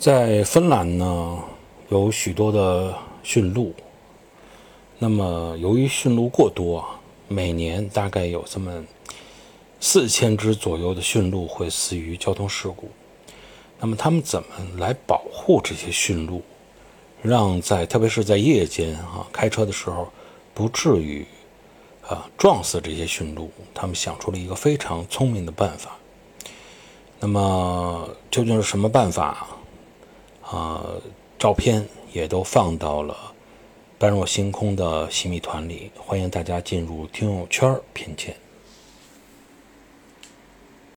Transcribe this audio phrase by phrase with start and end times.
[0.00, 1.38] 在芬兰呢，
[1.90, 3.74] 有许多的驯鹿。
[4.98, 6.98] 那么，由于驯鹿过多啊，
[7.28, 8.82] 每年大概有这么
[9.78, 12.88] 四千只左右的驯鹿会死于交通事故。
[13.78, 16.40] 那么，他们怎么来保护这些驯鹿，
[17.20, 20.08] 让在特别是在夜间啊开车的时候，
[20.54, 21.26] 不至于
[22.08, 23.50] 啊撞死这些驯鹿？
[23.74, 25.98] 他们想出了一个非常聪明的办法。
[27.18, 29.46] 那么，究竟是什么办法？
[30.50, 30.84] 啊，
[31.38, 33.16] 照片也都放到了
[33.98, 38.34] 般若星空的洗米团里，欢迎大家进入听友圈品鉴。